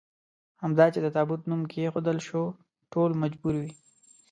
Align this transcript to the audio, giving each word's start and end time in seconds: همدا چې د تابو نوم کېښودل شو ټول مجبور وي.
همدا 0.61 0.85
چې 0.93 0.99
د 1.01 1.07
تابو 1.15 1.35
نوم 1.49 1.61
کېښودل 1.71 2.17
شو 2.27 2.43
ټول 2.91 3.09
مجبور 3.21 3.55
وي. 3.61 3.71